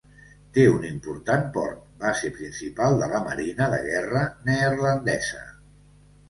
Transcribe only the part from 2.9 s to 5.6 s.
de la marina de guerra neerlandesa.